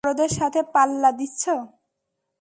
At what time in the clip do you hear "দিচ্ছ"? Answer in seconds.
1.19-1.43